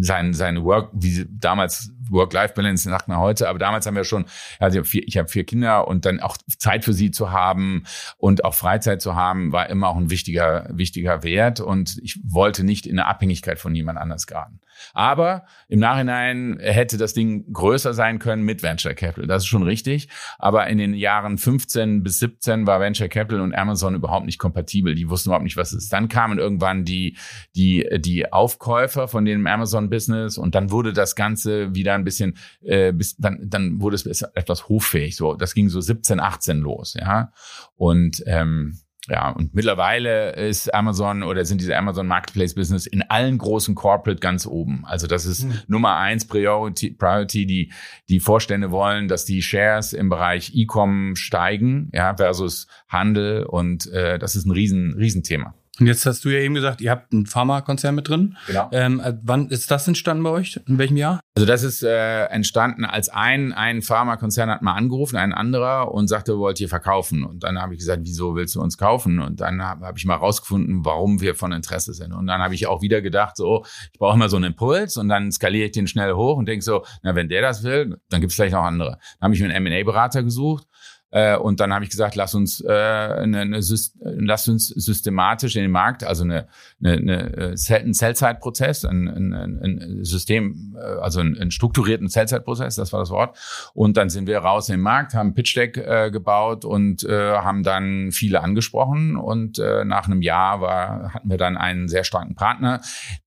[0.00, 4.26] sein seine Work wie damals Work-Life-Balance sagt man heute, aber damals haben wir schon,
[4.58, 7.84] also ich habe vier Kinder und dann auch Zeit für sie zu haben
[8.18, 12.64] und auch Freizeit zu haben, war immer auch ein wichtiger, wichtiger Wert und ich wollte
[12.64, 14.60] nicht in eine Abhängigkeit von jemand anders geraten.
[14.94, 19.26] Aber im Nachhinein hätte das Ding größer sein können mit Venture Capital.
[19.26, 20.08] Das ist schon richtig.
[20.38, 24.94] Aber in den Jahren 15 bis 17 war Venture Capital und Amazon überhaupt nicht kompatibel.
[24.94, 25.92] Die wussten überhaupt nicht, was es ist.
[25.92, 27.16] Dann kamen irgendwann die,
[27.54, 32.92] die, die Aufkäufer von dem Amazon-Business und dann wurde das Ganze wieder ein bisschen, äh,
[32.92, 35.16] bis, dann, dann wurde es etwas hoffähig.
[35.16, 37.32] So, das ging so 17, 18 los, ja.
[37.76, 43.36] Und ähm, ja, und mittlerweile ist Amazon oder sind diese Amazon Marketplace Business in allen
[43.36, 44.84] großen Corporate ganz oben.
[44.86, 45.58] Also das ist mhm.
[45.66, 47.72] Nummer eins Priority, Priority, die,
[48.08, 54.20] die Vorstände wollen, dass die Shares im Bereich E-Com steigen, ja, versus Handel und äh,
[54.20, 55.54] das ist ein riesen, Riesenthema.
[55.80, 58.36] Und jetzt hast du ja eben gesagt, ihr habt einen Pharmakonzern mit drin.
[58.46, 58.68] Genau.
[58.72, 60.60] Ähm, äh, wann ist das entstanden bei euch?
[60.66, 61.20] In welchem Jahr?
[61.34, 66.08] Also das ist äh, entstanden, als ein, ein Pharmakonzern hat mal angerufen, ein anderer, und
[66.08, 67.24] sagte, wollt ihr verkaufen?
[67.24, 69.18] Und dann habe ich gesagt, wieso willst du uns kaufen?
[69.18, 72.12] Und dann habe hab ich mal rausgefunden, warum wir von Interesse sind.
[72.12, 75.08] Und dann habe ich auch wieder gedacht, so, ich brauche immer so einen Impuls und
[75.08, 78.20] dann skaliere ich den schnell hoch und denke so, na, wenn der das will, dann
[78.20, 78.98] gibt es vielleicht noch andere.
[79.20, 80.66] Dann habe ich mir einen M&A-Berater gesucht
[81.12, 83.60] äh, und dann habe ich gesagt, lass uns, äh, eine, eine,
[84.00, 86.48] lass uns systematisch in den Markt, also eine,
[86.82, 92.76] eine, eine äh, einen Zellzeitprozess, ein, ein, ein System, äh, also einen, einen strukturierten Zellzeitprozess,
[92.76, 93.38] das war das Wort.
[93.74, 97.36] Und dann sind wir raus in den Markt, haben Pitch Deck äh, gebaut und äh,
[97.36, 99.16] haben dann viele angesprochen.
[99.16, 102.80] Und äh, nach einem Jahr war, hatten wir dann einen sehr starken Partner,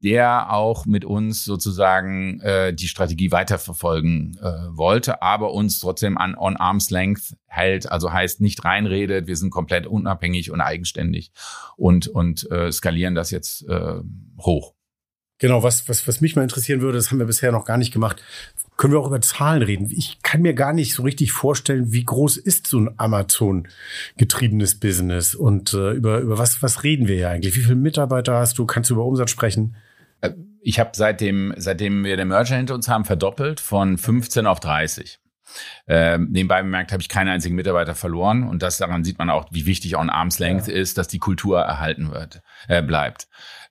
[0.04, 6.36] der auch mit uns sozusagen äh, die Strategie weiterverfolgen äh, wollte, aber uns trotzdem an
[6.36, 11.32] on Arm's Length hält, also heißt nicht reinredet, wir sind komplett unabhängig und eigenständig
[11.78, 14.00] und, und äh, skalieren das jetzt äh,
[14.40, 14.76] hoch.
[15.38, 17.92] Genau, was, was, was mich mal interessieren würde, das haben wir bisher noch gar nicht
[17.92, 18.24] gemacht.
[18.78, 19.90] Können wir auch über Zahlen reden?
[19.92, 25.36] Ich kann mir gar nicht so richtig vorstellen, wie groß ist so ein Amazon-getriebenes Business
[25.36, 27.56] und äh, über, über was, was reden wir ja eigentlich?
[27.56, 28.66] Wie viele Mitarbeiter hast du?
[28.66, 29.76] Kannst du über Umsatz sprechen?
[30.22, 34.62] Äh, ich habe seitdem, seitdem wir den Merger hinter uns haben, verdoppelt von 15 auf
[34.62, 35.20] 30.
[35.88, 39.48] Ähm, nebenbei bemerkt habe ich keinen einzigen Mitarbeiter verloren und das daran sieht man auch,
[39.52, 40.74] wie wichtig auch ein Arms Length ja.
[40.74, 43.28] ist, dass die Kultur erhalten wird, äh, bleibt.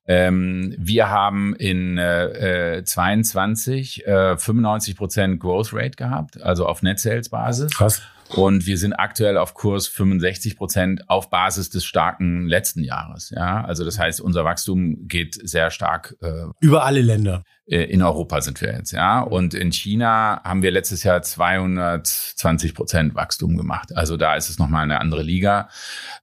[0.07, 7.01] Ähm, wir haben in äh, 22 äh, 95 Prozent Growth Rate gehabt, also auf Net
[7.01, 7.73] Sales Basis.
[7.73, 8.03] Krass.
[8.31, 13.31] Und wir sind aktuell auf Kurs 65 Prozent auf Basis des starken letzten Jahres.
[13.31, 17.45] Ja, also das heißt, unser Wachstum geht sehr stark äh, über alle Länder.
[17.67, 19.21] Äh, in Europa sind wir jetzt, ja.
[19.21, 23.97] Und in China haben wir letztes Jahr 220 Prozent Wachstum gemacht.
[23.97, 25.69] Also da ist es nochmal eine andere Liga.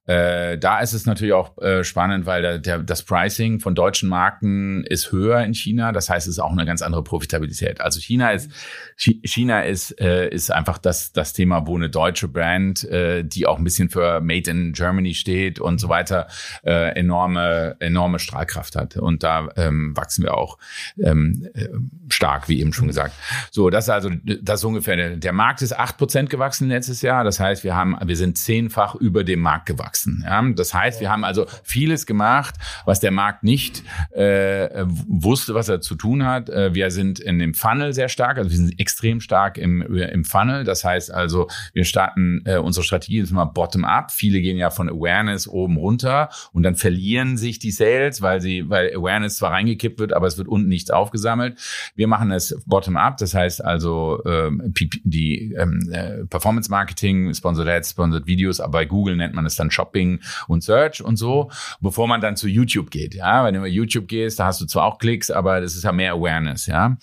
[0.06, 4.08] Äh, da ist es natürlich auch äh, spannend, weil der, der, das Pricing von deutschen
[4.08, 5.92] Marken ist höher in China.
[5.92, 7.80] Das heißt, es ist auch eine ganz andere Profitabilität.
[7.80, 8.50] Also China ist
[8.96, 13.58] China ist äh, ist einfach das das Thema, wo eine deutsche Brand, äh, die auch
[13.58, 16.28] ein bisschen für Made in Germany steht und so weiter,
[16.64, 18.96] äh, enorme enorme Strahlkraft hat.
[18.96, 20.58] Und da ähm, wachsen wir auch.
[21.02, 21.68] Ähm, äh,
[22.08, 23.14] stark, wie eben schon gesagt.
[23.50, 24.10] So, das ist also
[24.42, 24.96] das ist ungefähr.
[24.96, 27.24] Der, der Markt ist acht Prozent gewachsen letztes Jahr.
[27.24, 30.22] Das heißt, wir haben, wir sind zehnfach über dem Markt gewachsen.
[30.24, 30.42] Ja?
[30.52, 35.80] Das heißt, wir haben also vieles gemacht, was der Markt nicht äh, wusste, was er
[35.80, 36.50] zu tun hat.
[36.50, 40.24] Äh, wir sind in dem Funnel sehr stark, also wir sind extrem stark im, im
[40.24, 40.64] Funnel.
[40.64, 44.10] Das heißt also, wir starten, äh, unsere Strategie ist immer bottom-up.
[44.10, 48.68] Viele gehen ja von Awareness oben runter und dann verlieren sich die Sales, weil sie,
[48.68, 51.58] weil Awareness zwar reingekippt wird, aber es wird unten nichts aufgesetzt gesammelt.
[51.94, 57.90] Wir machen es bottom-up, das heißt also ähm, die ähm, äh, Performance Marketing, Sponsored Ads,
[57.90, 62.08] Sponsored Videos, aber bei Google nennt man es dann Shopping und Search und so, bevor
[62.08, 63.14] man dann zu YouTube geht.
[63.14, 65.84] Ja, wenn du über YouTube gehst, da hast du zwar auch Klicks, aber das ist
[65.84, 66.66] ja mehr Awareness.
[66.66, 66.96] Ja,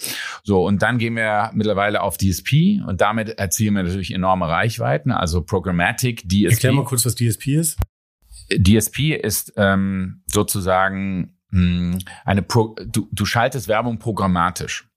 [0.43, 5.12] so und dann gehen wir mittlerweile auf DSP und damit erzielen wir natürlich enorme Reichweiten,
[5.12, 6.51] also Programmatic DSP.
[6.51, 7.77] Erklär mal kurz, was DSP ist.
[8.51, 14.88] DSP ist ähm, sozusagen eine Pro du, du schaltest Werbung programmatisch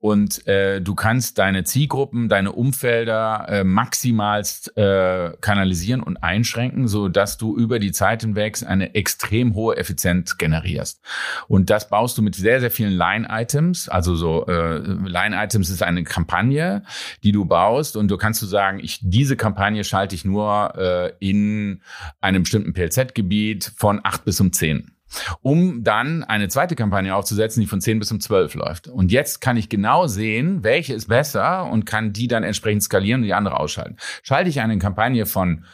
[0.00, 7.08] und äh, du kannst deine Zielgruppen, deine Umfelder äh, maximalst äh, kanalisieren und einschränken, so
[7.08, 11.00] dass du über die Zeit hinweg eine extrem hohe Effizienz generierst.
[11.46, 13.88] Und das baust du mit sehr sehr vielen Line-Items.
[13.88, 16.82] Also so äh, Line-Items ist eine Kampagne,
[17.22, 21.12] die du baust und du kannst du sagen, ich diese Kampagne schalte ich nur äh,
[21.20, 21.82] in
[22.20, 24.93] einem bestimmten PLZ-Gebiet von acht bis um zehn
[25.42, 28.88] um dann eine zweite Kampagne aufzusetzen, die von 10 bis um 12 läuft.
[28.88, 33.20] Und jetzt kann ich genau sehen, welche ist besser und kann die dann entsprechend skalieren
[33.20, 33.96] und die andere ausschalten.
[34.22, 35.64] Schalte ich eine Kampagne von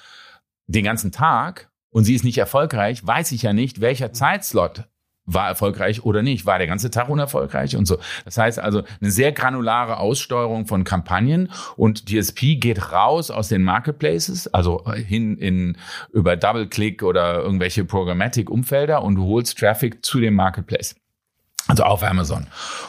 [0.66, 4.84] den ganzen Tag und sie ist nicht erfolgreich, weiß ich ja nicht, welcher Zeitslot
[5.34, 7.98] war erfolgreich oder nicht, war der ganze Tag unerfolgreich und so.
[8.24, 13.62] Das heißt also eine sehr granulare Aussteuerung von Kampagnen und DSP geht raus aus den
[13.62, 15.76] Marketplaces, also hin in
[16.12, 20.94] über Double Click oder irgendwelche Programmatic Umfelder und holst Traffic zu dem Marketplace.
[21.68, 22.46] Also auf Amazon.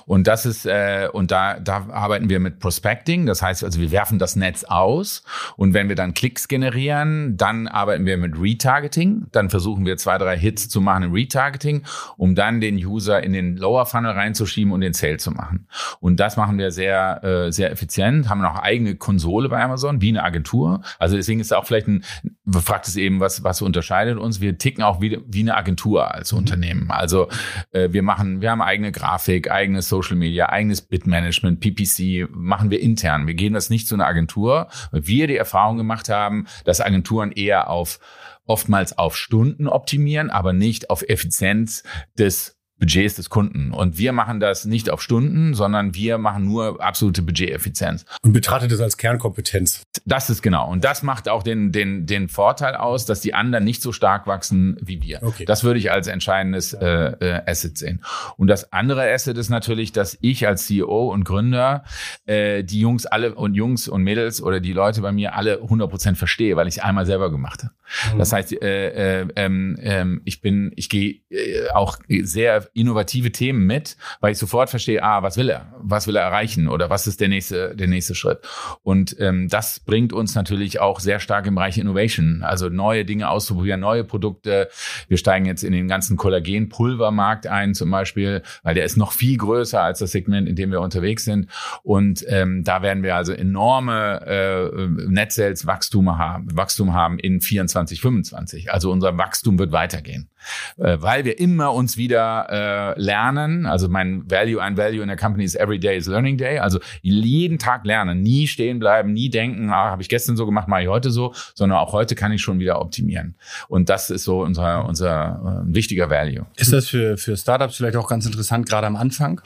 [0.08, 3.28] Und das ist, äh, und da, da arbeiten wir mit Prospecting.
[3.28, 5.24] Das heißt, also wir werfen das Netz aus
[5.56, 9.28] und wenn wir dann Klicks generieren, dann arbeiten wir mit Retargeting.
[9.32, 11.84] Dann versuchen wir zwei, drei Hits zu machen im Retargeting,
[12.18, 15.68] um dann den User in den Lower Funnel reinzuschieben und den Sale zu machen.
[16.00, 20.10] Und das machen wir sehr, äh, sehr effizient, haben noch eigene Konsole bei Amazon, wie
[20.10, 20.82] eine Agentur.
[20.98, 22.04] Also deswegen ist auch vielleicht ein,
[22.52, 24.42] fragt es eben, was, was unterscheidet uns.
[24.42, 26.32] Wir ticken auch wie, wie eine Agentur als.
[26.32, 26.92] Unternehmen.
[26.92, 27.30] Also
[27.72, 32.80] äh, wir machen, wir haben eigene Grafik, eigenes Social Media, eigenes Bitmanagement, PPC, machen wir
[32.80, 33.28] intern.
[33.28, 37.32] Wir gehen das nicht zu einer Agentur, weil wir die Erfahrung gemacht haben, dass Agenturen
[37.32, 38.00] eher auf
[38.46, 41.84] oftmals auf Stunden optimieren, aber nicht auf Effizienz
[42.18, 43.72] des Budgets des Kunden.
[43.72, 48.06] Und wir machen das nicht auf Stunden, sondern wir machen nur absolute Budgeteffizienz.
[48.24, 49.84] Und betrachtet es als Kernkompetenz.
[50.06, 50.70] Das ist genau.
[50.70, 54.26] Und das macht auch den, den, den Vorteil aus, dass die anderen nicht so stark
[54.26, 55.22] wachsen wie wir.
[55.22, 55.46] Okay.
[55.46, 58.04] Das würde ich als entscheidendes äh, äh, Asset sehen.
[58.36, 61.84] Und das andere Asset ist natürlich, dass ich als CEO und Gründer
[62.26, 66.16] äh, die Jungs alle und Jungs und Mädels oder die Leute bei mir alle 100%
[66.16, 67.74] verstehe, weil ich es einmal selber gemacht habe.
[68.14, 68.18] Mhm.
[68.18, 73.98] Das heißt, äh, äh, äh, ich bin, ich gehe äh, auch sehr innovative Themen mit,
[74.20, 77.20] weil ich sofort verstehe, ah, was will er, was will er erreichen oder was ist
[77.20, 78.40] der nächste, der nächste Schritt.
[78.84, 83.30] Und ähm, das bringt uns natürlich auch sehr stark im Bereich Innovation, also neue Dinge
[83.30, 84.70] auszuprobieren, neue Produkte.
[85.08, 89.38] Wir steigen jetzt in den ganzen Kollagenpulvermarkt ein zum Beispiel, weil der ist noch viel
[89.38, 91.48] größer als das Segment, in dem wir unterwegs sind.
[91.84, 98.02] Und ähm, da werden wir also enorme äh, Net Wachstum haben, Wachstum haben in 24,
[98.02, 98.72] 25.
[98.72, 100.30] Also unser Wachstum wird weitergehen
[100.78, 102.61] äh, weil wir immer uns wieder äh,
[102.96, 103.66] lernen.
[103.66, 106.60] Also mein Value, ein Value in der Company ist Every Day is Learning Day.
[106.60, 110.68] Also jeden Tag lernen, nie stehen bleiben, nie denken, ah, habe ich gestern so gemacht,
[110.68, 113.36] mache ich heute so, sondern auch heute kann ich schon wieder optimieren.
[113.68, 116.46] Und das ist so unser, unser äh, wichtiger Value.
[116.58, 119.42] Ist das für, für Startups vielleicht auch ganz interessant, gerade am Anfang?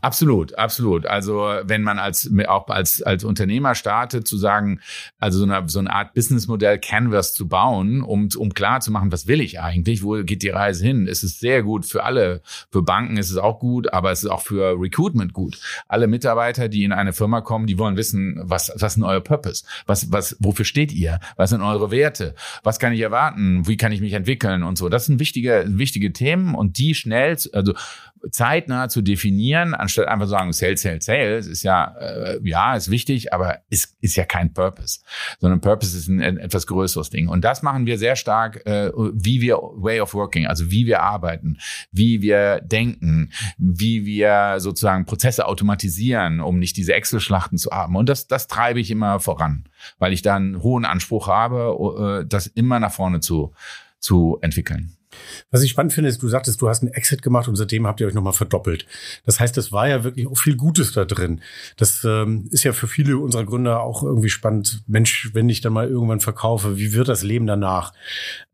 [0.00, 1.06] Absolut, absolut.
[1.06, 4.80] Also wenn man als auch als als Unternehmer startet, zu sagen,
[5.18, 9.12] also so eine, so eine Art Businessmodell Canvas zu bauen, um um klar zu machen,
[9.12, 11.06] was will ich eigentlich, wo geht die Reise hin?
[11.06, 12.42] Es ist sehr gut für alle.
[12.70, 15.58] Für Banken ist es auch gut, aber es ist auch für Recruitment gut.
[15.88, 19.64] Alle Mitarbeiter, die in eine Firma kommen, die wollen wissen, was was ist euer Purpose?
[19.86, 21.20] Was was wofür steht ihr?
[21.36, 22.34] Was sind eure Werte?
[22.62, 23.66] Was kann ich erwarten?
[23.66, 24.88] Wie kann ich mich entwickeln und so?
[24.88, 27.74] Das sind wichtige wichtige Themen und die schnell, also
[28.30, 32.90] zeitnah zu definieren, anstatt einfach zu sagen, Sales, Sales, Sales, ist ja, äh, ja, ist
[32.90, 35.00] wichtig, aber ist, ist ja kein Purpose,
[35.40, 37.28] sondern Purpose ist ein, ein etwas größeres Ding.
[37.28, 41.02] Und das machen wir sehr stark, äh, wie wir Way of Working, also wie wir
[41.02, 41.58] arbeiten,
[41.90, 47.96] wie wir denken, wie wir sozusagen Prozesse automatisieren, um nicht diese Excel-Schlachten zu haben.
[47.96, 49.64] Und das, das treibe ich immer voran,
[49.98, 53.52] weil ich da einen hohen Anspruch habe, äh, das immer nach vorne zu,
[53.98, 54.96] zu entwickeln.
[55.50, 58.00] Was ich spannend finde, ist, du sagtest, du hast einen Exit gemacht und seitdem habt
[58.00, 58.86] ihr euch nochmal verdoppelt.
[59.24, 61.40] Das heißt, es war ja wirklich auch viel Gutes da drin.
[61.76, 64.82] Das ähm, ist ja für viele unserer Gründer auch irgendwie spannend.
[64.86, 67.92] Mensch, wenn ich dann mal irgendwann verkaufe, wie wird das Leben danach?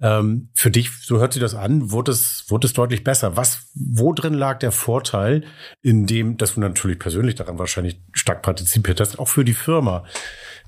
[0.01, 3.37] Ähm, für dich, so hört sich das an, wurde es, wurde es deutlich besser.
[3.37, 5.45] Was, wo drin lag der Vorteil,
[5.83, 10.05] in dem, dass du natürlich persönlich daran wahrscheinlich stark partizipiert hast, auch für die Firma,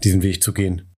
[0.03, 0.90] diesen Weg zu gehen?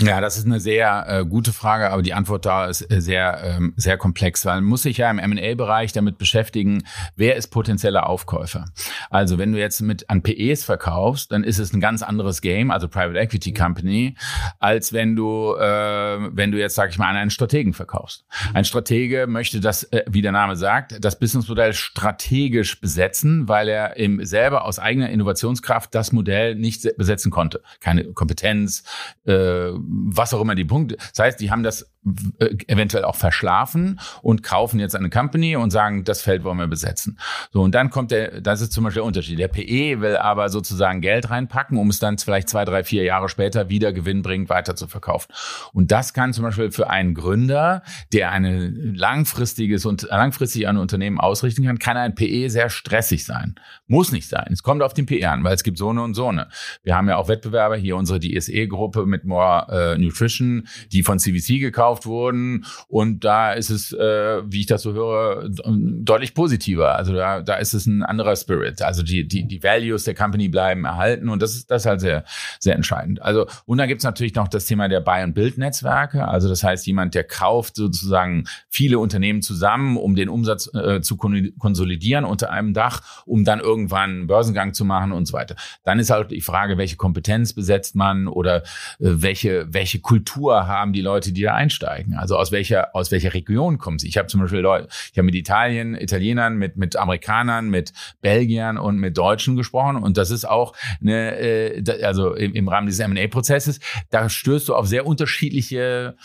[0.00, 3.40] Ja, das ist eine sehr äh, gute Frage, aber die Antwort da ist äh, sehr,
[3.44, 6.82] ähm, sehr komplex, weil man muss sich ja im M&A-Bereich damit beschäftigen,
[7.14, 8.64] wer ist potenzieller Aufkäufer.
[9.10, 12.72] Also wenn du jetzt mit an PEs verkaufst, dann ist es ein ganz anderes Game,
[12.72, 14.16] also Private Equity Company,
[14.58, 18.24] als wenn du, äh, wenn du jetzt, sag ich mal, an einen Strategen verkaufst.
[18.52, 23.96] Ein Stratege möchte das, äh, wie der Name sagt, das Businessmodell strategisch besetzen, weil er
[23.96, 27.62] im, selber aus eigener Innovationskraft das Modell nicht besetzen konnte.
[27.78, 28.82] Keine Kompetenz,
[29.24, 30.96] äh, was auch immer die Punkte.
[30.96, 31.90] Das heißt, die haben das
[32.38, 36.66] äh, eventuell auch verschlafen und kaufen jetzt eine Company und sagen, das Feld wollen wir
[36.66, 37.18] besetzen.
[37.50, 39.38] So, und dann kommt der, das ist zum Beispiel der Unterschied.
[39.38, 43.30] Der PE will aber sozusagen Geld reinpacken, um es dann vielleicht zwei, drei, vier Jahre
[43.30, 45.32] später wieder gewinnbringend weiter zu verkaufen.
[45.72, 51.18] Und das kann zum Beispiel für einen Gründer, der eine langfristiges und langfristig ein Unternehmen
[51.18, 53.54] ausrichten kann, kann ein PE sehr stressig sein.
[53.86, 54.48] Muss nicht sein.
[54.52, 56.48] Es kommt auf den PE an, weil es gibt so eine und so eine.
[56.82, 61.60] Wir haben ja auch Wettbewerber, hier unsere DSE-Gruppe mit More äh, Nutrition, die von CVC
[61.60, 62.64] gekauft wurden.
[62.88, 66.96] Und da ist es, äh, wie ich das so höre, deutlich positiver.
[66.96, 68.82] Also da, da ist es ein anderer Spirit.
[68.82, 72.00] Also die, die, die Values der Company bleiben erhalten und das ist, das ist halt
[72.00, 72.24] sehr,
[72.60, 73.22] sehr entscheidend.
[73.22, 76.26] Also, und dann gibt's natürlich noch das Thema der Buy- und Build-Netzwerke.
[76.26, 81.16] Also das heißt, jemand, der kauft sozusagen viele Unternehmen zusammen, um den Umsatz äh, zu
[81.16, 85.56] konsolidieren unter einem Dach, um dann irgendwann einen Börsengang zu machen und so weiter.
[85.84, 88.62] Dann ist halt die Frage, welche Kompetenz besetzt man oder äh,
[88.98, 92.14] welche, welche Kultur haben die Leute, die da einsteigen?
[92.14, 94.08] Also aus welcher, aus welcher Region kommen sie?
[94.08, 98.78] Ich habe zum Beispiel Leute, ich habe mit Italien, Italienern, mit, mit Amerikanern, mit Belgiern
[98.78, 99.96] und mit Deutschen gesprochen.
[99.96, 104.74] Und das ist auch eine, äh, also im, im Rahmen dieses M&A-Prozesses, da stößt du
[104.74, 106.16] auf sehr unterschiedliche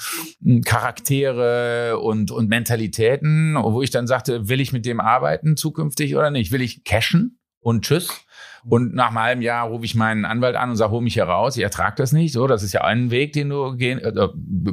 [0.44, 6.16] hm, Charaktere und, und Mentalitäten, wo ich dann sagte, will ich mit dem arbeiten zukünftig
[6.16, 6.52] oder nicht?
[6.52, 8.26] Will ich cashen und tschüss?
[8.66, 11.24] Und nach einem halben Jahr rufe ich meinen Anwalt an und sage, hol mich hier
[11.24, 12.34] raus, ich ertrage das nicht.
[12.34, 14.28] So, das ist ja ein Weg, den du gehen, äh,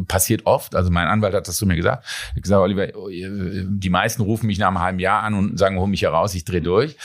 [0.07, 0.75] passiert oft.
[0.75, 2.05] Also mein Anwalt hat das zu mir gesagt.
[2.05, 2.89] Ich habe gesagt, Oliver,
[3.69, 6.35] die meisten rufen mich nach einem halben Jahr an und sagen, hol mich hier raus,
[6.35, 6.97] ich drehe durch.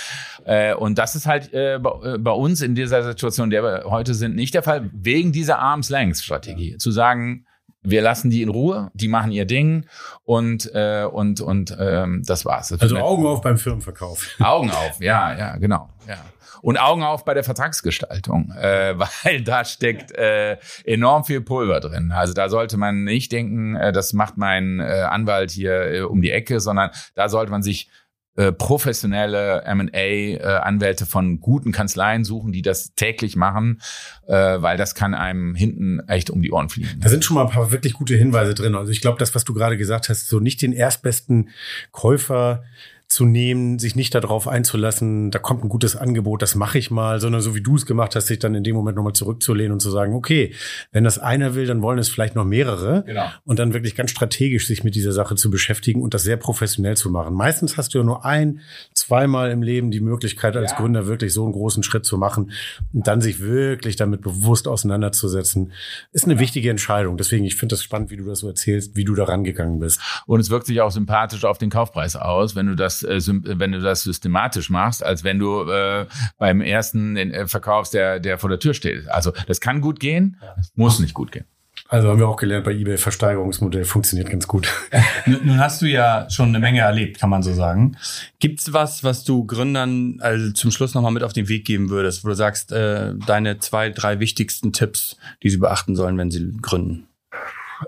[0.46, 3.84] Äh, und das ist halt äh, bei, äh, bei uns in dieser Situation, der wir
[3.86, 6.78] heute sind, nicht der Fall, wegen dieser Arms-Length-Strategie.
[6.78, 7.46] Zu sagen,
[7.84, 9.86] wir lassen die in Ruhe, die machen ihr Ding
[10.24, 12.70] und äh, und und ähm, das war's.
[12.70, 14.28] Das also Augen auf beim Firmenverkauf.
[14.40, 16.18] Augen auf, ja, ja, genau, ja.
[16.62, 18.94] Und Augen auf bei der Vertragsgestaltung, äh,
[19.24, 22.12] weil da steckt äh, enorm viel Pulver drin.
[22.12, 26.22] Also da sollte man nicht denken, äh, das macht mein äh, Anwalt hier äh, um
[26.22, 27.90] die Ecke, sondern da sollte man sich
[28.38, 33.82] äh, professionelle M&A-Anwälte äh, von guten Kanzleien suchen, die das täglich machen,
[34.26, 36.98] äh, weil das kann einem hinten echt um die Ohren fliegen.
[37.02, 38.74] Da sind schon mal ein paar wirklich gute Hinweise drin.
[38.76, 41.50] Also ich glaube, das, was du gerade gesagt hast, so nicht den erstbesten
[41.92, 42.64] Käufer
[43.12, 47.20] zu nehmen, sich nicht darauf einzulassen, da kommt ein gutes Angebot, das mache ich mal,
[47.20, 49.82] sondern so wie du es gemacht hast, sich dann in dem Moment nochmal zurückzulehnen und
[49.82, 50.54] zu sagen, okay,
[50.94, 53.04] wenn das einer will, dann wollen es vielleicht noch mehrere.
[53.06, 53.26] Genau.
[53.44, 56.96] Und dann wirklich ganz strategisch sich mit dieser Sache zu beschäftigen und das sehr professionell
[56.96, 57.34] zu machen.
[57.34, 58.62] Meistens hast du ja nur ein,
[59.02, 60.78] zweimal im Leben die Möglichkeit, als ja.
[60.78, 62.52] Gründer wirklich so einen großen Schritt zu machen
[62.94, 65.72] und dann sich wirklich damit bewusst auseinanderzusetzen,
[66.12, 66.40] ist eine ja.
[66.40, 67.18] wichtige Entscheidung.
[67.18, 70.00] Deswegen, ich finde das spannend, wie du das so erzählst, wie du da rangegangen bist.
[70.26, 73.72] Und es wirkt sich auch sympathisch auf den Kaufpreis aus, wenn du das äh, wenn
[73.72, 76.06] du das systematisch machst, als wenn du äh,
[76.38, 79.10] beim ersten äh, verkaufst, der, der vor der Tür steht.
[79.10, 80.38] Also das kann gut gehen,
[80.76, 81.46] muss nicht gut gehen.
[81.92, 84.74] Also haben wir auch gelernt, bei eBay Versteigerungsmodell funktioniert ganz gut.
[85.26, 87.98] Nun hast du ja schon eine Menge erlebt, kann man so sagen.
[88.40, 92.24] Gibt's was, was du Gründern also zum Schluss nochmal mit auf den Weg geben würdest,
[92.24, 96.54] wo du sagst, äh, deine zwei, drei wichtigsten Tipps, die sie beachten sollen, wenn sie
[96.62, 97.08] gründen?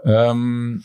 [0.04, 0.84] Ähm,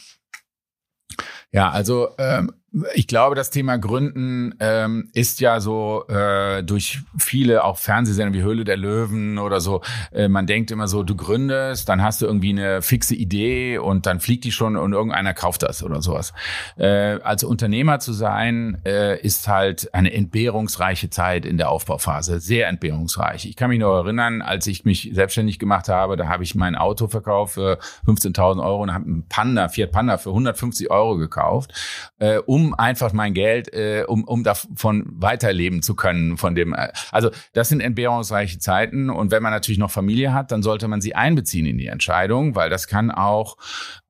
[1.50, 2.52] ja, also ähm,
[2.94, 8.42] ich glaube, das Thema Gründen ähm, ist ja so äh, durch viele auch Fernsehsender wie
[8.42, 9.81] Höhle der Löwen oder so.
[10.12, 14.04] Äh, man denkt immer so, du gründest, dann hast du irgendwie eine fixe Idee und
[14.04, 16.35] dann fliegt die schon und irgendeiner kauft das oder sowas.
[16.76, 22.68] Äh, als Unternehmer zu sein, äh, ist halt eine entbehrungsreiche Zeit in der Aufbauphase, sehr
[22.68, 23.46] entbehrungsreich.
[23.46, 26.76] Ich kann mich noch erinnern, als ich mich selbstständig gemacht habe, da habe ich mein
[26.76, 31.72] Auto verkauft für 15.000 Euro und habe einen Panda, Fiat Panda für 150 Euro gekauft,
[32.18, 36.75] äh, um um einfach mein Geld, äh, um, um davon weiterleben zu können, von dem,
[36.75, 39.11] äh, also das sind entbehrungsreiche Zeiten.
[39.11, 42.57] Und wenn man natürlich noch Familie hat, dann sollte man sie einbeziehen in die Entscheidung,
[42.57, 43.57] weil das kann auch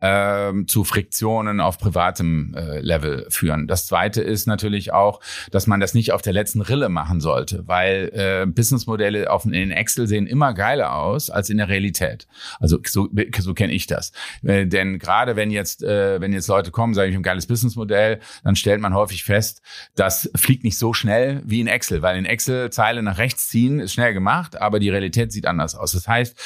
[0.01, 3.67] ähm, zu Friktionen auf privatem äh, Level führen.
[3.67, 7.67] Das zweite ist natürlich auch, dass man das nicht auf der letzten Rille machen sollte,
[7.67, 12.27] weil äh, Businessmodelle auf, in Excel sehen immer geiler aus als in der Realität.
[12.61, 13.09] Also so,
[13.39, 14.13] so kenne ich das.
[14.43, 18.21] Äh, denn gerade wenn jetzt, äh, wenn jetzt Leute kommen, sage ich, ein geiles Businessmodell,
[18.45, 19.63] dann stellt man häufig fest,
[19.97, 23.81] das fliegt nicht so schnell wie in Excel, weil in Excel Zeile nach rechts ziehen
[23.81, 25.93] ist schnell gemacht, aber die Realität sieht anders aus.
[25.93, 26.37] Das heißt,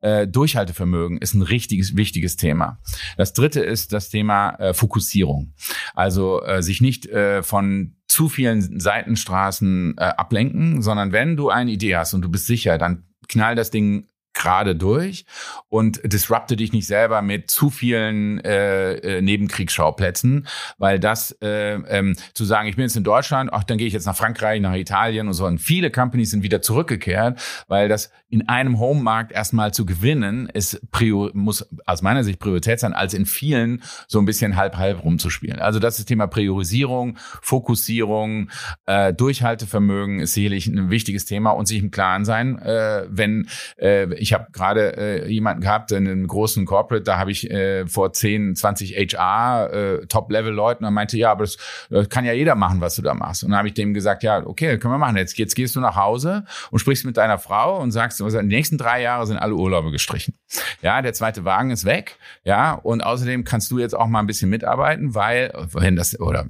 [0.00, 2.78] äh, Durchhaltevermögen ist ein richtiges, wichtiges Thema.
[3.16, 5.54] Das dritte ist das Thema äh, Fokussierung.
[5.94, 11.70] Also äh, sich nicht äh, von zu vielen Seitenstraßen äh, ablenken, sondern wenn du eine
[11.70, 15.24] Idee hast und du bist sicher, dann knall das Ding gerade durch
[15.68, 20.46] und disrupte dich nicht selber mit zu vielen äh, äh, Nebenkriegsschauplätzen,
[20.78, 23.92] weil das äh, ähm, zu sagen, ich bin jetzt in Deutschland, ach, dann gehe ich
[23.92, 25.46] jetzt nach Frankreich, nach Italien und so.
[25.46, 30.80] Und viele Companies sind wieder zurückgekehrt, weil das in einem Home-Markt erstmal zu gewinnen, ist
[30.90, 35.58] prior muss aus meiner Sicht Priorität sein, als in vielen so ein bisschen halb-halb rumzuspielen.
[35.58, 38.48] Also das ist Thema Priorisierung, Fokussierung,
[38.86, 44.14] äh, Durchhaltevermögen ist sicherlich ein wichtiges Thema und sich im Klaren sein, äh, wenn äh,
[44.14, 48.14] ich habe gerade äh, jemanden gehabt in einem großen Corporate, da habe ich äh, vor
[48.14, 51.58] 10, 20 HR äh, Top-Level-Leuten und meinte, ja, aber das,
[51.90, 53.44] das kann ja jeder machen, was du da machst.
[53.44, 55.18] Und dann habe ich dem gesagt, ja, okay, können wir machen.
[55.18, 58.46] Jetzt, jetzt gehst du nach Hause und sprichst mit deiner Frau und sagst, also, die
[58.46, 60.34] nächsten drei Jahre sind alle Urlaube gestrichen.
[60.82, 62.18] Ja, der zweite Wagen ist weg.
[62.44, 66.46] Ja, und außerdem kannst du jetzt auch mal ein bisschen mitarbeiten, weil, wenn das, oder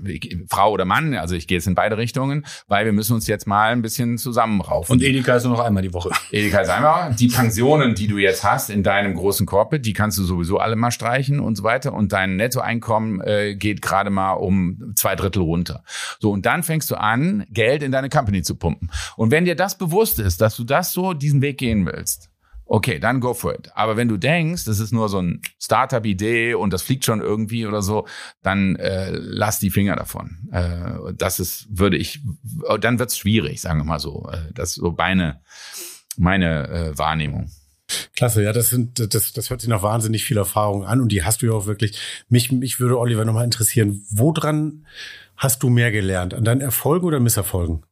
[0.50, 3.46] Frau oder Mann, also ich gehe jetzt in beide Richtungen, weil wir müssen uns jetzt
[3.46, 4.92] mal ein bisschen zusammenraufen.
[4.92, 6.10] Und Edeka ist nur noch einmal die Woche.
[6.30, 7.14] Edeka ist einmal.
[7.14, 10.58] Die Pension Provisionen, die du jetzt hast in deinem großen Corporate, die kannst du sowieso
[10.58, 11.92] alle mal streichen und so weiter.
[11.92, 15.84] Und dein Nettoeinkommen äh, geht gerade mal um zwei Drittel runter.
[16.18, 18.90] So, und dann fängst du an, Geld in deine Company zu pumpen.
[19.16, 22.31] Und wenn dir das bewusst ist, dass du das so diesen Weg gehen willst,
[22.72, 23.70] okay, dann go for it.
[23.74, 27.66] Aber wenn du denkst, das ist nur so ein Startup-Idee und das fliegt schon irgendwie
[27.66, 28.06] oder so,
[28.42, 30.48] dann äh, lass die Finger davon.
[30.50, 32.20] Äh, das ist, würde ich,
[32.80, 34.26] dann wird's schwierig, sagen wir mal so.
[34.32, 35.40] Äh, das ist so meine
[36.16, 37.50] meine äh, Wahrnehmung.
[38.16, 41.24] Klasse, ja, das sind, das, das hört sich nach wahnsinnig viel Erfahrung an und die
[41.24, 41.98] hast du ja auch wirklich.
[42.28, 44.86] Mich, mich würde Oliver nochmal interessieren, woran
[45.36, 46.32] hast du mehr gelernt?
[46.32, 47.84] An deinen Erfolgen oder Misserfolgen?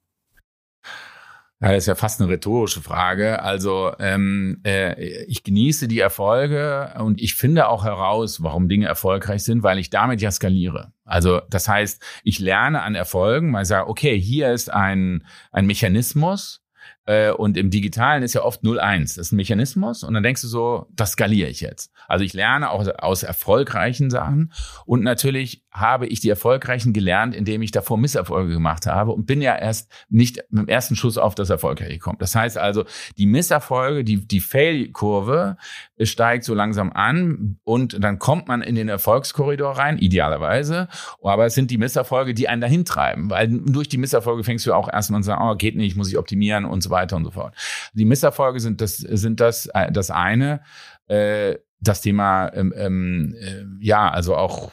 [1.63, 3.43] Ja, das ist ja fast eine rhetorische Frage.
[3.43, 9.45] Also ähm, äh, ich genieße die Erfolge und ich finde auch heraus, warum Dinge erfolgreich
[9.45, 10.93] sind, weil ich damit ja skaliere.
[11.05, 15.67] Also das heißt, ich lerne an Erfolgen, weil ich sage, okay, hier ist ein, ein
[15.67, 16.63] Mechanismus,
[17.07, 19.17] äh, und im Digitalen ist ja oft 0-1.
[19.17, 21.93] Das ist ein Mechanismus und dann denkst du so, das skaliere ich jetzt.
[22.07, 24.53] Also ich lerne auch aus erfolgreichen Sachen
[24.87, 29.41] und natürlich habe ich die erfolgreichen gelernt, indem ich davor Misserfolge gemacht habe und bin
[29.41, 32.19] ja erst nicht mit dem ersten Schuss auf das Erfolgreiche gekommen.
[32.19, 32.85] Das heißt also,
[33.17, 35.57] die Misserfolge, die, die Fail-Kurve
[36.01, 40.89] steigt so langsam an und dann kommt man in den Erfolgskorridor rein, idealerweise.
[41.23, 44.73] Aber es sind die Misserfolge, die einen dahin treiben, weil durch die Misserfolge fängst du
[44.73, 47.25] auch erstmal an zu sagen, oh, geht nicht, muss ich optimieren und so weiter und
[47.25, 47.55] so fort.
[47.93, 50.63] Die Misserfolge sind das, sind das, äh, das eine.
[51.07, 54.73] Äh, das Thema, ähm, ähm, äh, ja, also auch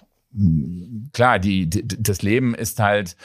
[1.14, 3.16] klar, die, die, das Leben ist halt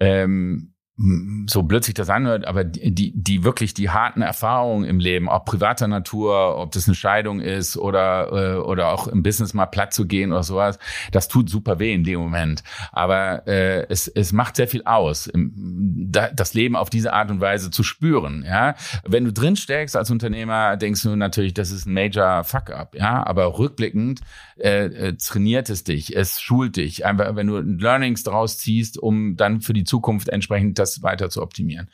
[0.00, 5.28] ähm, so blöd sich das anhört, aber die, die wirklich die harten Erfahrungen im Leben,
[5.28, 9.66] ob privater Natur, ob das eine Scheidung ist oder, äh, oder auch im Business mal
[9.66, 10.78] platt zu gehen oder sowas,
[11.10, 12.62] das tut super weh in dem Moment.
[12.92, 17.72] Aber äh, es, es macht sehr viel aus, das Leben auf diese Art und Weise
[17.72, 18.44] zu spüren.
[18.46, 22.94] Ja, Wenn du drin steckst als Unternehmer, denkst du natürlich, das ist ein Major Fuck-up.
[22.94, 24.20] Ja, Aber rückblickend
[24.56, 27.04] äh, äh, trainiert es dich, es schult dich.
[27.04, 31.42] Einfach, wenn du Learnings daraus ziehst, um dann für die Zukunft entsprechend das weiter zu
[31.42, 31.88] optimieren.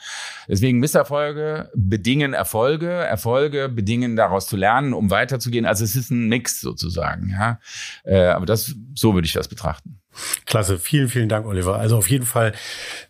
[0.49, 5.67] Deswegen Misserfolge bedingen Erfolge, Erfolge bedingen daraus zu lernen, um weiterzugehen.
[5.67, 7.31] Also es ist ein Mix sozusagen.
[7.31, 7.61] Ja,
[8.05, 10.01] äh, aber das so würde ich das betrachten.
[10.45, 11.79] Klasse, vielen, vielen Dank, Oliver.
[11.79, 12.53] Also auf jeden Fall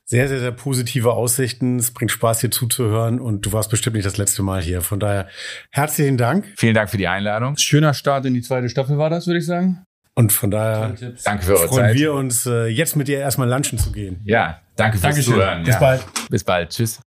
[0.05, 1.79] sehr, sehr, sehr positive Aussichten.
[1.79, 4.83] Es bringt Spaß, hier zuzuhören und du warst bestimmt nicht das letzte Mal hier.
[4.83, 5.29] Von daher
[5.71, 6.47] herzlichen Dank.
[6.57, 7.57] Vielen Dank für die Einladung.
[7.57, 9.85] Schöner Start in die zweite Staffel war das, würde ich sagen.
[10.21, 10.94] Und von daher
[11.25, 11.94] danke für eure freuen Zeit.
[11.96, 14.21] wir uns, äh, jetzt mit dir erstmal lunchen zu gehen.
[14.25, 15.35] Ja, danke fürs Dankeschön.
[15.35, 15.62] Zuhören.
[15.62, 15.81] Bis ja.
[15.81, 16.04] bald.
[16.29, 16.71] Bis bald.
[16.71, 17.00] Tschüss.